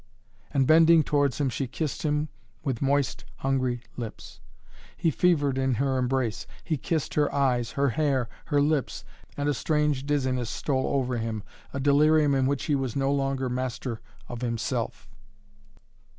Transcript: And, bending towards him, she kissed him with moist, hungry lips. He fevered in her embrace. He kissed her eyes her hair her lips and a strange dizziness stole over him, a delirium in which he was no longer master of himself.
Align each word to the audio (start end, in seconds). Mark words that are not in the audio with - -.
And, 0.51 0.65
bending 0.65 1.03
towards 1.03 1.39
him, 1.39 1.49
she 1.51 1.67
kissed 1.67 2.01
him 2.01 2.29
with 2.63 2.81
moist, 2.81 3.23
hungry 3.35 3.83
lips. 3.97 4.39
He 4.97 5.11
fevered 5.11 5.59
in 5.59 5.75
her 5.75 5.99
embrace. 5.99 6.47
He 6.63 6.75
kissed 6.75 7.13
her 7.13 7.31
eyes 7.31 7.73
her 7.73 7.89
hair 7.89 8.27
her 8.45 8.59
lips 8.59 9.05
and 9.37 9.47
a 9.47 9.53
strange 9.53 10.07
dizziness 10.07 10.49
stole 10.49 10.87
over 10.87 11.17
him, 11.19 11.43
a 11.71 11.79
delirium 11.79 12.33
in 12.33 12.47
which 12.47 12.63
he 12.63 12.73
was 12.73 12.95
no 12.95 13.11
longer 13.11 13.47
master 13.47 14.01
of 14.27 14.41
himself. 14.41 15.07